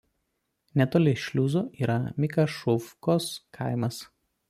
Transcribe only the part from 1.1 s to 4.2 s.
šliuzo yra Mikašuvkos kaimas.